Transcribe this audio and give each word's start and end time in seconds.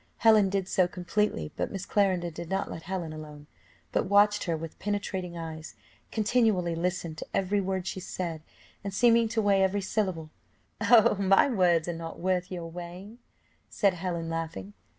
Helen 0.17 0.49
did 0.49 0.67
so 0.67 0.87
completely, 0.87 1.51
but 1.55 1.71
Miss 1.71 1.85
Clarendon 1.85 2.33
did 2.33 2.49
not 2.49 2.71
let 2.71 2.81
Helen 2.81 3.13
alone; 3.13 3.45
but 3.91 4.07
watched 4.09 4.45
her 4.45 4.57
with 4.57 4.79
penetrating 4.79 5.37
eyes 5.37 5.75
continually, 6.11 6.73
listened 6.73 7.19
to 7.19 7.27
every 7.35 7.61
word 7.61 7.85
she 7.85 7.99
said, 7.99 8.41
and 8.83 8.95
seeming 8.95 9.27
to 9.27 9.43
weigh 9.43 9.61
every 9.61 9.81
syllable, 9.81 10.31
"Oh, 10.89 11.13
my 11.19 11.47
words 11.51 11.87
are 11.87 11.93
not 11.93 12.19
worth 12.19 12.51
your 12.51 12.65
weighing," 12.65 13.19
said 13.69 13.93
Helen, 13.93 14.27
laughing. 14.27 14.73